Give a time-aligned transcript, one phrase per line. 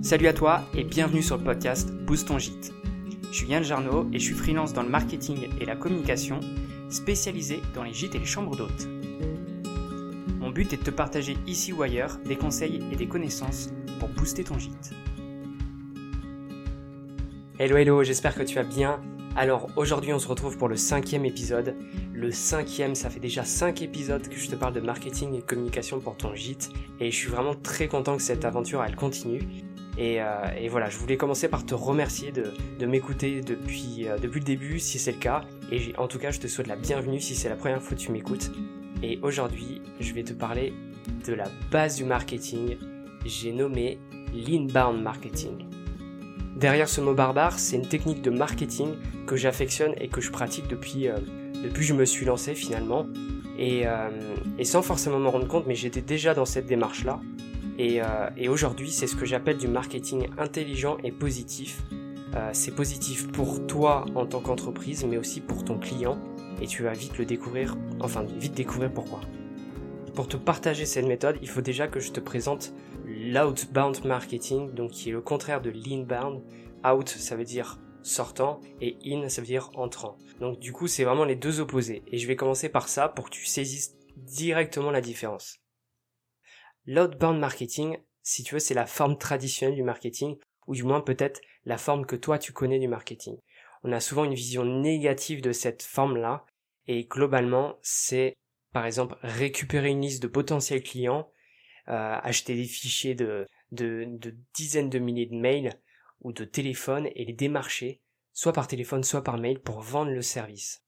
[0.00, 2.72] Salut à toi et bienvenue sur le podcast Boost ton gîte.
[3.32, 6.38] Je suis Yann Jarno et je suis freelance dans le marketing et la communication,
[6.88, 8.86] spécialisé dans les gîtes et les chambres d'hôtes.
[10.38, 14.08] Mon but est de te partager ici ou ailleurs des conseils et des connaissances pour
[14.10, 14.92] booster ton gîte.
[17.58, 19.00] Hello hello, j'espère que tu vas bien.
[19.34, 21.74] Alors aujourd'hui on se retrouve pour le cinquième épisode.
[22.14, 25.98] Le cinquième, ça fait déjà cinq épisodes que je te parle de marketing et communication
[25.98, 26.70] pour ton gîte
[27.00, 29.42] et je suis vraiment très content que cette aventure elle continue
[29.98, 34.44] euh, et, voilà, je voulais commencer par te remercier de, m'écouter depuis, euh, depuis le
[34.44, 35.42] début, si c'est le cas.
[35.72, 38.02] Et en tout cas, je te souhaite la bienvenue si c'est la première fois que
[38.02, 38.50] tu m'écoutes.
[39.02, 40.72] Et aujourd'hui, je vais te parler
[41.26, 42.76] de la base du marketing.
[43.24, 43.98] J'ai nommé
[44.32, 45.66] l'inbound marketing.
[46.56, 48.94] Derrière ce mot barbare, c'est une technique de marketing
[49.26, 51.16] que j'affectionne et que je pratique depuis, euh,
[51.62, 53.06] depuis que je me suis lancé finalement.
[53.60, 53.86] Et,
[54.56, 57.18] et sans forcément me rendre compte, mais j'étais déjà dans cette démarche-là.
[57.78, 61.82] Euh, et, aujourd'hui, c'est ce que j'appelle du marketing intelligent et positif.
[62.34, 66.18] Euh, c'est positif pour toi en tant qu'entreprise, mais aussi pour ton client.
[66.60, 69.20] Et tu vas vite le découvrir, enfin vite découvrir pourquoi.
[70.14, 72.72] Pour te partager cette méthode, il faut déjà que je te présente
[73.06, 76.42] l'outbound marketing, donc qui est le contraire de l'inbound.
[76.84, 80.16] Out, ça veut dire sortant, et in, ça veut dire entrant.
[80.40, 82.02] Donc du coup, c'est vraiment les deux opposés.
[82.08, 85.60] Et je vais commencer par ça pour que tu saisisses directement la différence.
[86.90, 91.42] L'outbound marketing, si tu veux, c'est la forme traditionnelle du marketing, ou du moins peut-être
[91.66, 93.36] la forme que toi tu connais du marketing.
[93.82, 96.46] On a souvent une vision négative de cette forme-là,
[96.86, 98.38] et globalement, c'est
[98.72, 101.30] par exemple récupérer une liste de potentiels clients,
[101.88, 103.46] euh, acheter des fichiers de,
[104.54, 105.78] dizaines de milliers de mails
[106.22, 108.00] ou de téléphones et les démarcher,
[108.32, 110.82] soit par téléphone, soit par mail, pour vendre le service.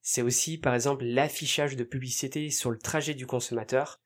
[0.00, 4.00] C'est aussi par exemple l'affichage de publicité sur le trajet du consommateur,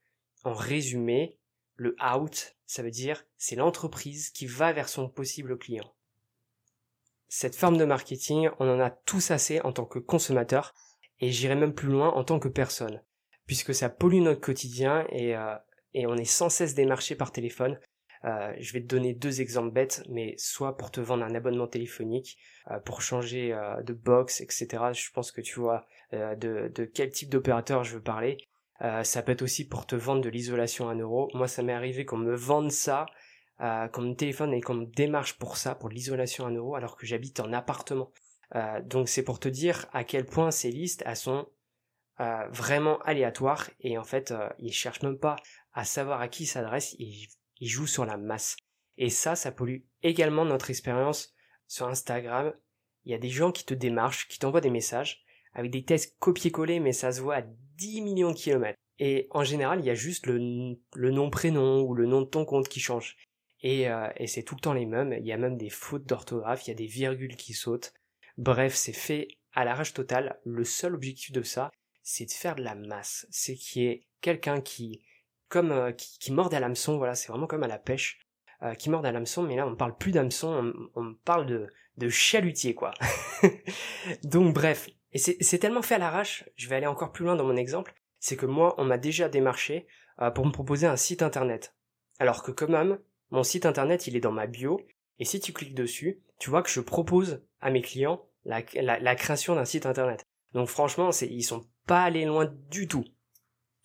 [0.44, 1.38] en résumé,
[1.76, 5.92] le out, ça veut dire c'est l'entreprise qui va vers son possible client.
[7.28, 10.72] Cette forme de marketing, on en a tous assez en tant que consommateur,
[11.20, 13.02] et j'irai même plus loin en tant que personne,
[13.46, 15.56] puisque ça pollue notre quotidien et, euh,
[15.94, 17.78] et on est sans cesse démarché par téléphone.
[18.24, 21.66] Euh, je vais te donner deux exemples bêtes, mais soit pour te vendre un abonnement
[21.66, 22.38] téléphonique,
[22.70, 24.66] euh, pour changer de box, etc.
[24.92, 28.38] Je pense que tu vois de, de quel type d'opérateur je veux parler.
[28.82, 31.30] Euh, ça peut être aussi pour te vendre de l'isolation à un euro.
[31.34, 33.06] Moi, ça m'est arrivé qu'on me vende ça,
[33.60, 36.74] euh, qu'on me téléphone et qu'on me démarche pour ça, pour l'isolation à un euro,
[36.74, 38.10] alors que j'habite en appartement.
[38.56, 41.46] Euh, donc c'est pour te dire à quel point ces listes elles sont
[42.18, 45.36] euh, vraiment aléatoires et en fait ils cherchent même pas
[45.72, 47.28] à savoir à qui s'adresse, ils,
[47.60, 48.56] ils jouent sur la masse.
[48.96, 51.32] Et ça, ça pollue également notre expérience
[51.68, 52.52] sur Instagram.
[53.04, 56.18] Il y a des gens qui te démarchent, qui t'envoient des messages avec des tests
[56.18, 57.42] copier-coller, mais ça se voit à
[57.76, 58.78] 10 millions de kilomètres.
[58.98, 62.44] Et en général, il y a juste le, nom prénom ou le nom de ton
[62.44, 63.16] compte qui change.
[63.60, 65.12] Et, euh, et c'est tout le temps les mêmes.
[65.12, 67.92] Il y a même des fautes d'orthographe, il y a des virgules qui sautent.
[68.36, 70.38] Bref, c'est fait à l'arrache totale.
[70.44, 71.70] Le seul objectif de ça,
[72.02, 73.26] c'est de faire de la masse.
[73.30, 75.02] C'est qu'il y ait quelqu'un qui,
[75.48, 76.98] comme euh, qui, qui morde à l'hameçon.
[76.98, 78.20] Voilà, c'est vraiment comme à la pêche,
[78.62, 79.42] euh, qui morde à l'hameçon.
[79.42, 82.92] Mais là, on parle plus d'hameçon, on, on, parle de de chalutier, quoi.
[84.24, 87.44] Donc bref, et c'est tellement fait à l'arrache, je vais aller encore plus loin dans
[87.44, 89.86] mon exemple, c'est que moi, on m'a déjà démarché
[90.20, 91.74] euh, pour me proposer un site internet.
[92.18, 92.98] Alors que quand même,
[93.30, 94.80] mon site internet, il est dans ma bio,
[95.20, 98.62] et si tu cliques dessus, tu vois que je propose à mes clients la,
[99.14, 100.24] création d'un site internet.
[100.52, 103.04] Donc franchement, ils sont pas allés loin du tout.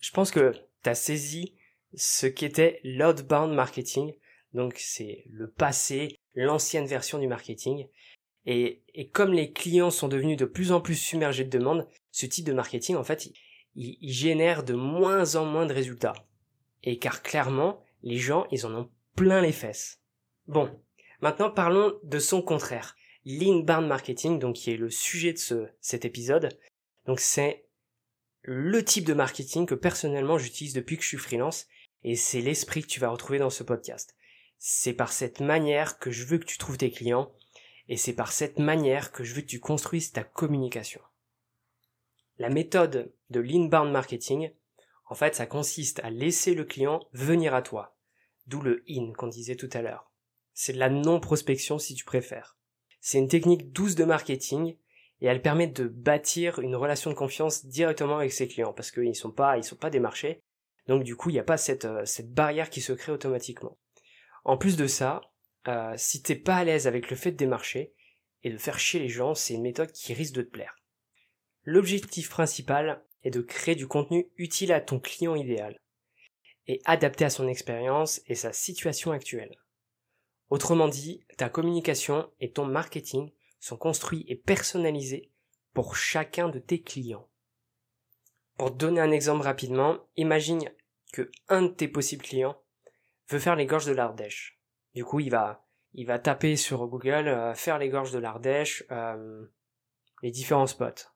[0.00, 0.52] Je pense que
[0.82, 1.54] tu as saisi
[1.94, 4.14] ce qu'était l'outbound marketing.
[4.52, 7.88] Donc c'est le passé, l'ancienne version du marketing.
[8.52, 12.44] Et, comme les clients sont devenus de plus en plus submergés de demandes, ce type
[12.44, 13.30] de marketing, en fait,
[13.76, 16.14] il, génère de moins en moins de résultats.
[16.82, 20.00] Et car clairement, les gens, ils en ont plein les fesses.
[20.48, 20.68] Bon,
[21.20, 22.96] maintenant parlons de son contraire.
[23.24, 26.58] L'inbound marketing, donc qui est le sujet de ce, cet épisode.
[27.06, 27.66] Donc c'est
[28.42, 31.68] le type de marketing que personnellement j'utilise depuis que je suis freelance
[32.02, 34.16] et c'est l'esprit que tu vas retrouver dans ce podcast.
[34.58, 37.30] C'est par cette manière que je veux que tu trouves tes clients
[37.90, 41.00] et c'est par cette manière que je veux que tu construises ta communication.
[42.38, 44.52] La méthode de l'inbound marketing,
[45.06, 47.96] en fait, ça consiste à laisser le client venir à toi.
[48.46, 50.12] D'où le in qu'on disait tout à l'heure.
[50.54, 52.56] C'est de la non-prospection si tu préfères.
[53.00, 54.76] C'est une technique douce de marketing
[55.20, 59.16] et elle permet de bâtir une relation de confiance directement avec ses clients parce qu'ils
[59.16, 60.44] sont pas, ils sont pas démarchés.
[60.86, 63.78] Donc du coup, il n'y a pas cette, euh, cette barrière qui se crée automatiquement.
[64.44, 65.22] En plus de ça,
[65.68, 67.92] euh, si t'es pas à l'aise avec le fait de démarcher
[68.42, 70.76] et de faire chier les gens, c'est une méthode qui risque de te plaire.
[71.64, 75.78] L'objectif principal est de créer du contenu utile à ton client idéal
[76.66, 79.56] et adapté à son expérience et sa situation actuelle.
[80.48, 83.30] Autrement dit, ta communication et ton marketing
[83.60, 85.30] sont construits et personnalisés
[85.74, 87.28] pour chacun de tes clients.
[88.56, 90.70] Pour donner un exemple rapidement, imagine
[91.12, 92.60] que un de tes possibles clients
[93.28, 94.59] veut faire les gorges de l'Ardèche.
[95.00, 99.46] Du coup, il va, taper sur Google euh, faire les gorges de l'Ardèche, euh,
[100.22, 101.08] les différents spots.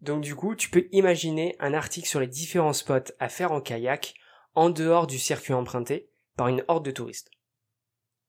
[0.00, 3.60] Donc du coup, tu peux imaginer un article sur les différents spots à faire en
[3.60, 4.14] kayak
[4.54, 7.32] en dehors du circuit emprunté par une horde de touristes.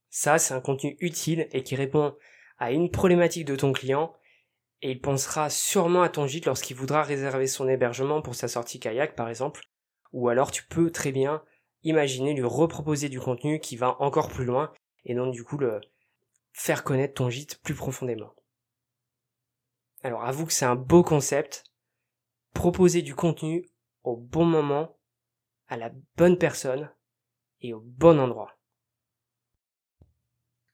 [0.10, 2.16] Ça, c'est un contenu utile et qui répond
[2.58, 4.12] à une problématique de ton client
[4.82, 8.80] et il pensera sûrement à ton gîte lorsqu'il voudra réserver son hébergement pour sa sortie
[8.80, 9.62] kayak par exemple,
[10.14, 11.44] ou alors tu peux très bien
[11.84, 14.74] imaginer lui reproposer du contenu qui va encore plus loin
[15.06, 15.82] et donc du coup le
[16.54, 18.34] faire connaître ton gîte plus profondément.
[20.02, 21.64] Alors avoue que c'est un beau concept,
[22.54, 23.66] proposer du contenu
[24.04, 24.98] au bon moment,
[25.68, 26.92] à la bonne personne
[27.62, 28.58] et au bon endroit.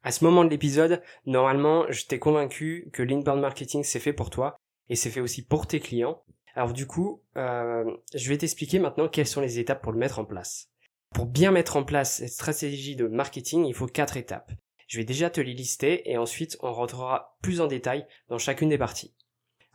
[0.02, 4.30] À ce moment de l'épisode, normalement, je t'ai convaincu que l'inbound marketing c'est fait pour
[4.30, 4.58] toi
[4.88, 6.24] et c'est fait aussi pour tes clients.
[6.56, 10.20] Alors du coup, euh, je vais t'expliquer maintenant quelles sont les étapes pour le mettre
[10.20, 10.70] en place.
[11.14, 14.52] Pour bien mettre en place cette stratégie de marketing, il faut quatre étapes.
[14.88, 18.70] Je vais déjà te les lister et ensuite on rentrera plus en détail dans chacune
[18.70, 19.14] des parties.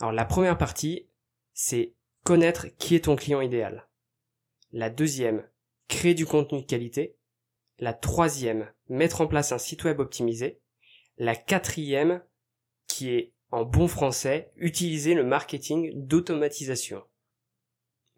[0.00, 1.08] Alors la première partie,
[1.52, 1.94] c'est
[2.24, 3.88] connaître qui est ton client idéal.
[4.72, 5.48] La deuxième,
[5.88, 7.16] créer du contenu de qualité.
[7.78, 10.60] La troisième, mettre en place un site web optimisé.
[11.16, 12.22] La quatrième,
[12.88, 17.04] qui est en bon français, utiliser le marketing d'automatisation.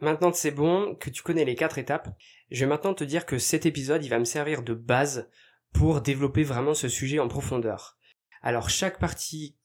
[0.00, 2.14] Maintenant que c'est bon, que tu connais les quatre étapes,
[2.50, 5.28] je vais maintenant te dire que cet épisode, il va me servir de base
[5.72, 7.98] pour développer vraiment ce sujet en profondeur.
[8.42, 9.56] Alors chaque partie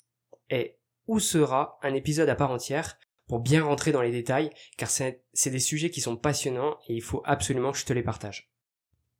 [0.49, 2.97] est ou sera un épisode à part entière
[3.27, 7.01] pour bien rentrer dans les détails, car c'est des sujets qui sont passionnants et il
[7.01, 8.51] faut absolument que je te les partage.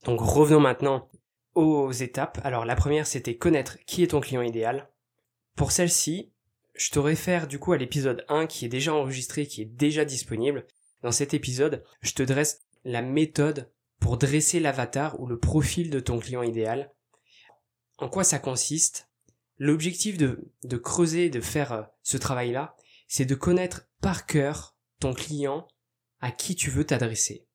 [0.03, 1.09] Donc revenons maintenant
[1.55, 2.39] aux étapes.
[2.43, 4.89] Alors la première c'était connaître qui est ton client idéal.
[5.55, 6.33] Pour celle-ci,
[6.73, 10.05] je te réfère du coup à l'épisode 1 qui est déjà enregistré, qui est déjà
[10.05, 10.65] disponible.
[11.01, 15.99] Dans cet épisode, je te dresse la méthode pour dresser l'avatar ou le profil de
[15.99, 16.91] ton client idéal.
[17.97, 19.09] En quoi ça consiste?
[19.57, 22.75] L'objectif de, creuser, de faire euh, ce travail-là,
[23.07, 25.67] c'est de connaître par cœur ton client
[26.19, 27.45] à qui tu veux t'adresser.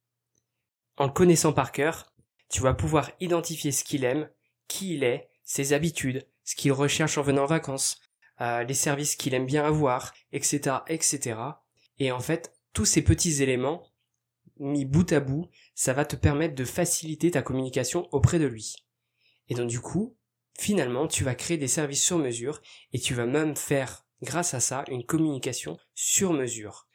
[0.96, 2.12] En le connaissant par cœur,
[2.48, 4.30] tu vas pouvoir identifier ce qu'il aime,
[4.68, 8.00] qui il est, ses habitudes, ce qu'il recherche en venant en vacances,
[8.40, 11.40] euh, les services qu'il aime bien avoir, etc., etc.
[11.98, 13.90] Et en fait, tous ces petits éléments,
[14.58, 18.76] mis bout à bout, ça va te permettre de faciliter ta communication auprès de lui.
[19.48, 20.14] Et donc du coup,
[20.58, 22.60] finalement, tu vas créer des services sur mesure
[22.92, 26.86] et tu vas même faire, grâce à ça, une communication sur mesure.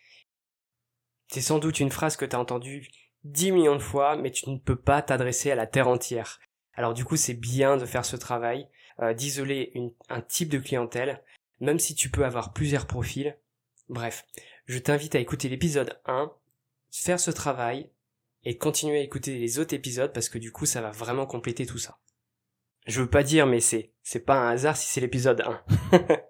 [1.30, 2.88] C'est sans doute une phrase que tu as entendue
[3.24, 6.40] dix millions de fois, mais tu ne peux pas t'adresser à la terre entière.
[6.76, 8.70] Alors du coup, c'est bien de faire ce travail,
[9.00, 9.74] euh, d'isoler
[10.10, 11.24] un type de clientèle,
[11.60, 13.36] même si tu peux avoir plusieurs profils.
[13.90, 14.26] Bref,
[14.72, 16.32] je t'invite à écouter l'épisode 1,
[16.92, 17.90] faire ce travail,
[18.46, 21.66] et continuer à écouter les autres épisodes parce que du coup ça va vraiment compléter
[21.66, 22.00] tout ça.
[22.88, 25.44] Je veux pas dire, mais c'est, c'est pas un hasard si c'est l'épisode
[25.92, 26.22] 1.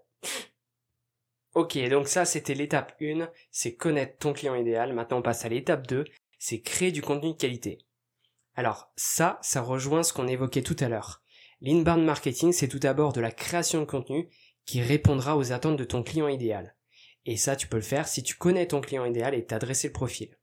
[1.54, 4.94] ok, donc ça c'était l'étape 1, c'est connaître ton client idéal.
[4.94, 6.06] Maintenant on passe à l'étape 2,
[6.40, 7.86] c'est créer du contenu de qualité.
[8.56, 11.22] Alors ça, ça rejoint ce qu'on évoquait tout à l'heure.
[11.62, 14.30] L'inbound marketing, c'est tout d'abord de la création de contenu
[14.66, 16.76] qui répondra aux attentes de ton client idéal.
[17.26, 19.94] Et ça, tu peux le faire si tu connais ton client idéal et t'adresser le
[19.94, 20.38] profil.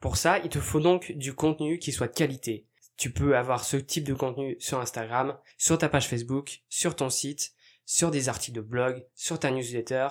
[0.00, 2.66] Pour ça, il te faut donc du contenu qui soit de qualité,
[3.00, 7.08] tu peux avoir ce type de contenu sur Instagram, sur ta page Facebook, sur ton
[7.08, 7.54] site,
[7.86, 10.08] sur des articles de blog, sur ta newsletter,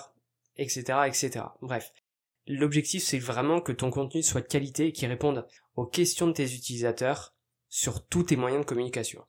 [0.55, 1.45] etc., etc.
[1.61, 1.93] Bref.
[2.47, 6.31] L'objectif, c'est vraiment que ton contenu soit de qualité et qui réponde aux questions de
[6.31, 7.35] tes utilisateurs
[7.67, 9.23] sur tous tes moyens de communication.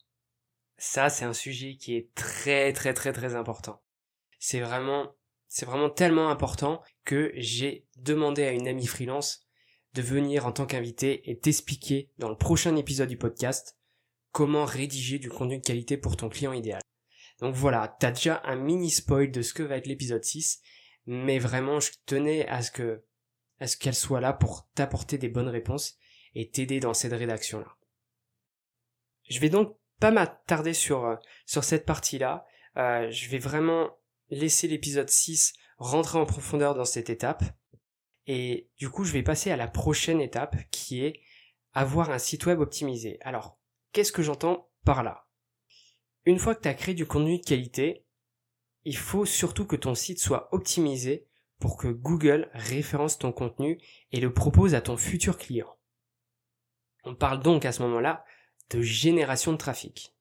[0.79, 3.83] Ça, c'est un sujet qui est très, très, très, très important.
[4.38, 5.14] C'est vraiment,
[5.50, 9.49] c'est vraiment tellement important que j'ai demandé à une amie freelance
[9.95, 13.76] de venir en tant qu'invité et t'expliquer dans le prochain épisode du podcast
[14.30, 16.80] comment rédiger du contenu de qualité pour ton client idéal.
[17.40, 20.61] Donc voilà, t'as déjà un mini spoil de ce que va être l'épisode 6,
[21.07, 23.02] mais vraiment je tenais à ce que
[23.59, 25.97] à ce qu'elle soit là pour t'apporter des bonnes réponses
[26.37, 27.76] et t'aider dans cette rédaction là.
[29.28, 32.47] Je vais donc pas m'attarder sur euh, sur cette partie-là.
[32.76, 34.00] Euh, je vais vraiment
[34.30, 37.42] laisser l'épisode 6 rentrer en profondeur dans cette étape
[38.32, 41.20] et du coup, je vais passer à la prochaine étape qui est
[41.72, 43.18] avoir un site web optimisé.
[43.22, 43.58] Alors,
[43.92, 45.26] qu'est-ce que j'entends par là?
[46.25, 48.06] Une fois que tu as créé du contenu de qualité,
[48.84, 51.26] il faut surtout que ton site soit optimisé
[51.58, 53.80] pour que Google référence ton contenu
[54.12, 55.76] et le propose à ton futur client.
[57.04, 58.25] On parle donc à ce moment-là
[58.70, 60.14] de génération de trafic.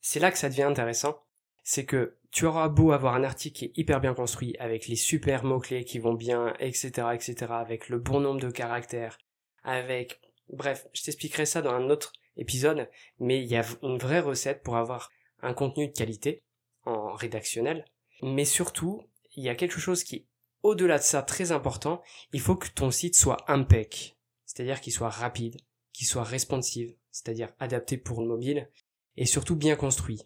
[0.00, 1.24] c'est là que ça devient intéressant,
[1.64, 4.96] c'est que tu auras beau avoir un article qui est hyper bien construit, avec les
[4.96, 9.18] super mots-clés qui vont bien, etc., etc., avec le bon nombre de caractères,
[9.62, 10.20] avec,
[10.52, 14.64] bref, je t'expliquerai ça dans un autre épisode, mais il y a une vraie recette
[14.64, 15.10] pour avoir
[15.42, 16.42] un contenu de qualité,
[16.84, 17.84] en rédactionnel,
[18.20, 19.00] mais surtout,
[19.36, 20.26] il y a quelque chose qui
[20.64, 25.10] au-delà de ça très important, il faut que ton site soit impec, c'est-à-dire qu'il soit
[25.10, 25.60] rapide,
[25.92, 28.68] qu'il soit responsive, c'est-à-dire adapté pour le mobile,
[29.16, 30.22] et surtout bien construit.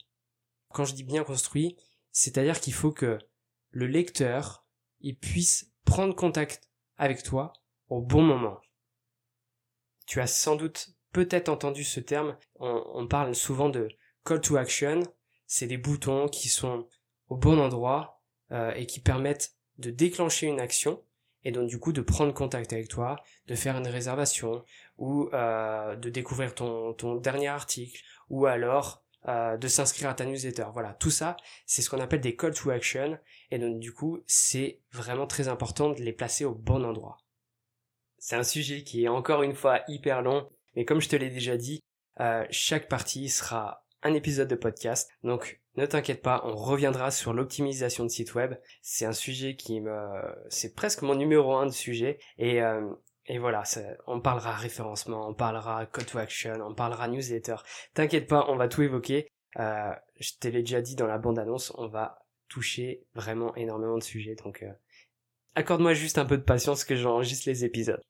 [0.73, 1.77] Quand je dis bien construit,
[2.13, 3.19] c'est-à-dire qu'il faut que
[3.71, 4.67] le lecteur,
[5.01, 7.53] il puisse prendre contact avec toi
[7.89, 8.61] au bon moment.
[10.07, 13.89] Tu as sans doute peut-être entendu ce terme, on, parle souvent de
[14.25, 15.03] call to action,
[15.47, 16.89] c'est des boutons qui sont
[17.29, 18.21] au bon endroit
[18.53, 21.03] euh, et qui permettent de déclencher une action
[21.45, 24.65] et donc du coup de prendre contact avec toi, de faire une réservation
[24.97, 30.25] ou euh, de découvrir ton, ton dernier article ou alors euh, de s'inscrire à ta
[30.25, 30.67] newsletter.
[30.73, 33.19] Voilà, tout ça, c'est ce qu'on appelle des call to action
[33.51, 37.19] et donc du coup, c'est vraiment très important de les placer au bon endroit.
[38.19, 41.31] C'est un sujet qui est encore une fois hyper long, mais comme je te l'ai
[41.31, 41.81] déjà dit,
[42.21, 45.11] euh, chaque partie sera un épisode de podcast.
[45.23, 48.55] Donc ne t'inquiète pas, on reviendra sur l'optimisation de site web.
[48.83, 52.89] C'est un sujet qui me, c'est presque mon numéro un de sujet et euh,
[53.29, 53.63] et voilà,
[54.07, 57.57] on parlera référencement, on parlera call to action, on parlera newsletter.
[57.93, 59.29] T'inquiète pas, on va tout évoquer.
[59.59, 64.03] Euh, je te l'ai déjà dit dans la bande-annonce, on va toucher vraiment énormément de
[64.03, 64.35] sujets.
[64.35, 64.73] Donc, euh,
[65.55, 68.01] accorde-moi juste un peu de patience que j'enregistre les épisodes.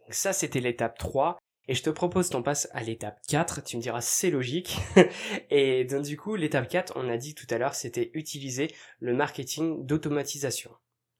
[0.00, 1.38] Donc ça, c'était l'étape 3.
[1.68, 3.62] Et je te propose qu'on passe à l'étape 4.
[3.62, 4.78] Tu me diras, c'est logique.
[5.50, 9.14] et donc, du coup, l'étape 4, on a dit tout à l'heure, c'était utiliser le
[9.14, 10.72] marketing d'automatisation.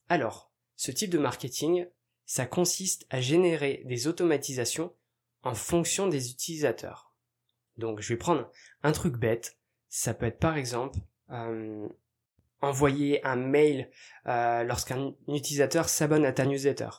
[0.08, 1.86] Alors, ce type de marketing,
[2.26, 4.92] ça consiste à générer des automatisations
[5.42, 7.14] en fonction des utilisateurs.
[7.78, 8.50] Donc je vais prendre
[8.82, 10.98] un truc bête, ça peut être par exemple
[11.30, 11.88] euh,
[12.60, 13.90] envoyer un mail
[14.26, 16.90] euh, lorsqu'un utilisateur s'abonne à ta newsletter.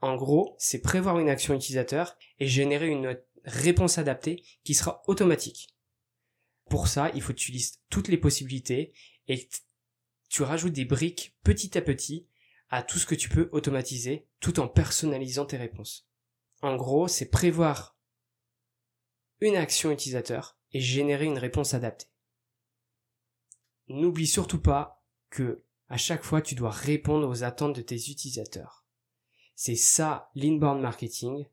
[0.00, 5.68] En gros, c'est prévoir une action utilisateur et générer une réponse adaptée qui sera automatique.
[6.68, 8.92] Pour ça, il faut que tu listes toutes les possibilités
[9.28, 9.48] et
[10.28, 12.26] tu rajoutes des briques petit à petit
[12.72, 16.08] à tout ce que tu peux automatiser tout en personnalisant tes réponses.
[16.62, 17.98] En gros, c'est prévoir
[19.40, 22.06] une action utilisateur et générer une réponse adaptée.
[23.88, 28.86] N'oublie surtout pas que à chaque fois tu dois répondre aux attentes de tes utilisateurs.
[29.54, 31.44] C'est ça l'inbound marketing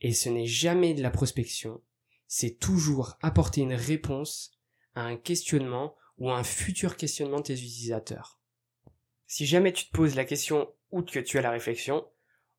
[0.00, 1.80] et ce n'est jamais de la prospection,
[2.26, 4.58] c'est toujours apporter une réponse
[4.96, 8.37] à un questionnement ou à un futur questionnement de tes utilisateurs.
[9.28, 12.04] Si jamais tu te poses la question ou que tu as la réflexion,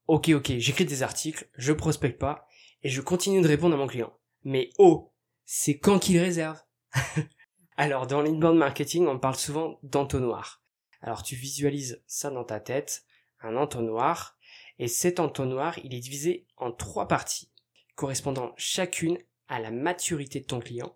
[0.05, 2.47] ok ok, j'écris des articles, je prospecte pas,
[2.83, 4.13] et je continue de répondre à mon client.
[4.43, 5.11] Mais oh,
[5.45, 6.61] c'est quand qu'il réserve
[7.77, 10.63] Alors dans l'inbound marketing, on parle souvent d'entonnoir.
[11.01, 13.03] Alors tu visualises ça dans ta tête,
[13.41, 14.37] un entonnoir,
[14.77, 17.51] et cet entonnoir, il est divisé en trois parties,
[17.95, 20.95] correspondant chacune à la maturité de ton client.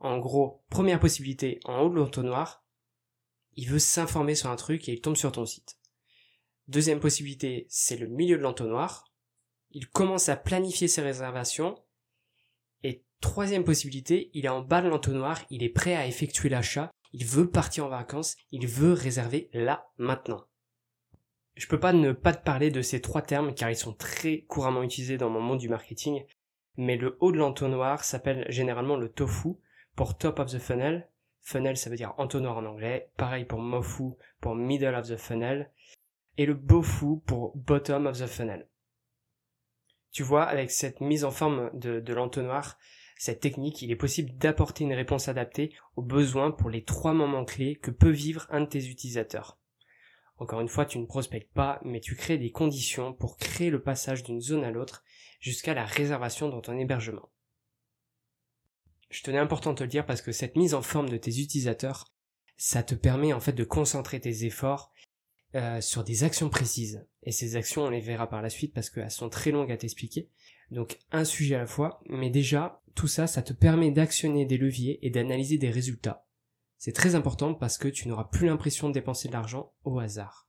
[0.00, 2.64] En gros, première possibilité en haut de l'entonnoir,
[3.56, 5.78] il veut s'informer sur un truc et il tombe sur ton site.
[6.68, 9.12] Deuxième possibilité, c'est le milieu de l'entonnoir.
[9.72, 11.82] Il commence à planifier ses réservations.
[12.82, 16.90] Et troisième possibilité, il est en bas de l'entonnoir, il est prêt à effectuer l'achat,
[17.12, 20.46] il veut partir en vacances, il veut réserver là, maintenant.
[21.54, 24.42] Je peux pas ne pas te parler de ces trois termes car ils sont très
[24.42, 26.24] couramment utilisés dans mon monde du marketing,
[26.76, 29.50] mais le haut de l'entonnoir s'appelle généralement le tofu
[29.94, 31.10] pour top of the funnel
[31.42, 33.10] Funnel, ça veut dire entonnoir en anglais.
[33.16, 35.70] Pareil pour mofu, pour middle of the funnel.
[36.38, 38.68] Et le bofu pour bottom of the funnel.
[40.12, 42.78] Tu vois, avec cette mise en forme de, l'entonnoir,
[43.16, 47.44] cette technique, il est possible d'apporter une réponse adaptée aux besoins pour les trois moments
[47.44, 49.58] clés que peut vivre un de tes utilisateurs.
[50.36, 53.82] Encore une fois, tu ne prospectes pas, mais tu crées des conditions pour créer le
[53.82, 55.02] passage d'une zone à l'autre
[55.40, 57.30] jusqu'à la réservation dans ton hébergement
[59.12, 61.38] je tenais important de te le dire parce que cette mise en forme de tes
[61.38, 62.06] utilisateurs,
[62.56, 64.90] ça te permet en fait de concentrer tes efforts
[65.54, 67.06] euh, sur des actions précises.
[67.22, 69.76] Et ces actions, on les verra par la suite parce qu'elles sont très longues à
[69.76, 70.30] t'expliquer.
[70.70, 74.56] Donc un sujet à la fois, mais déjà, tout ça, ça te permet d'actionner des
[74.56, 76.26] leviers et d'analyser des résultats.
[76.78, 80.48] C'est très important parce que tu n'auras plus l'impression de dépenser de l'argent au hasard.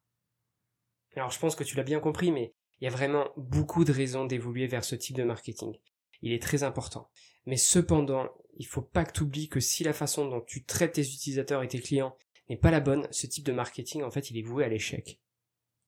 [1.15, 3.91] Alors je pense que tu l'as bien compris, mais il y a vraiment beaucoup de
[3.91, 5.75] raisons d'évoluer vers ce type de marketing.
[6.21, 7.09] Il est très important.
[7.45, 10.93] Mais cependant, il faut pas que tu oublies que si la façon dont tu traites
[10.93, 12.15] tes utilisateurs et tes clients
[12.49, 15.19] n'est pas la bonne, ce type de marketing, en fait, il est voué à l'échec.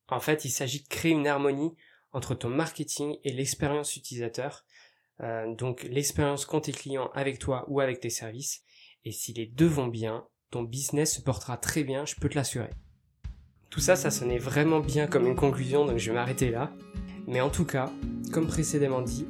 [0.08, 1.74] En fait, il s'agit de créer une harmonie
[2.12, 4.64] entre ton marketing et l'expérience utilisateur,
[5.20, 8.62] euh, donc l'expérience qu'ont tes clients avec toi ou avec tes services,
[9.04, 12.34] Et si les deux vont bien, ton business se portera très bien, je peux te
[12.34, 12.70] l'assurer.
[13.70, 16.72] Tout ça, ça sonnait vraiment bien comme une conclusion, donc je vais m'arrêter là.
[17.26, 17.92] Mais en tout cas,
[18.32, 19.26] comme précédemment dit,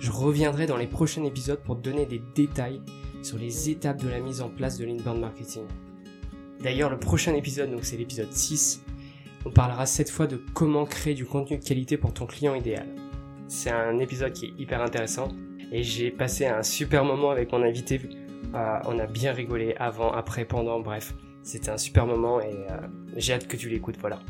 [0.00, 2.80] je reviendrai dans les prochains épisodes pour donner des détails
[3.22, 5.64] sur les étapes de la mise en place de l'inbound marketing.
[6.62, 8.82] D'ailleurs, le prochain épisode, donc c'est l'épisode 6,
[9.44, 12.86] on parlera cette fois de comment créer du contenu de qualité pour ton client idéal.
[13.46, 15.28] C'est un épisode qui est hyper intéressant
[15.70, 18.00] et j'ai passé un super moment avec mon invité.
[18.54, 21.14] Euh, on a bien rigolé avant, après, pendant, bref.
[21.42, 24.20] C'était un super moment et euh, j'ai hâte que tu l'écoutes, voilà.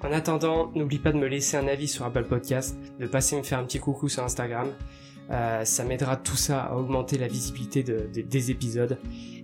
[0.00, 3.42] En attendant, n'oublie pas de me laisser un avis sur Apple Podcast, de passer me
[3.42, 4.68] faire un petit coucou sur Instagram.
[5.30, 8.98] Euh, ça m'aidera tout ça à augmenter la visibilité des épisodes.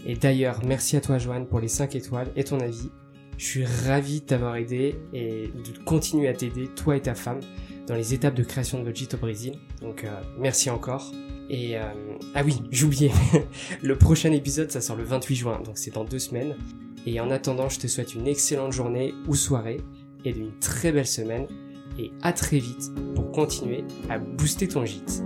[0.06, 2.90] Et d'ailleurs, merci à toi Joanne pour les 5 étoiles et ton avis.
[3.36, 7.40] Je suis ravi de t'avoir aidé et de continuer à t'aider, toi et ta femme,
[7.88, 9.58] dans les étapes de création de votre Brésil.
[9.82, 11.10] Donc euh, merci encore.
[11.50, 11.82] Et euh,
[12.34, 13.10] ah oui, j'oubliais,
[13.82, 16.54] le prochain épisode ça sort le 28 juin, donc c'est dans deux semaines.
[17.06, 19.80] Et en attendant, je te souhaite une excellente journée ou soirée
[20.24, 21.46] et une très belle semaine.
[21.98, 25.22] Et à très vite pour continuer à booster ton gîte.